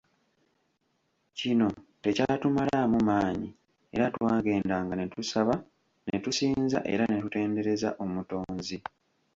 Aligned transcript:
Kino 1.37 1.67
tekyatumalaamu 2.03 2.97
maanyi 3.09 3.49
era 3.95 4.05
twagendanga 4.15 4.93
ne 4.95 5.05
tusaba 5.13 5.55
ne 6.07 6.15
tusinza 6.23 6.79
era 6.93 7.03
ne 7.07 7.17
tutendereza 7.23 7.89
Omutonzi. 8.03 8.77